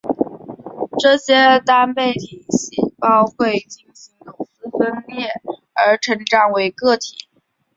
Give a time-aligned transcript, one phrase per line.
[0.97, 5.27] 这些单倍体细胞会进行有丝分裂
[5.73, 7.27] 而成长为个体。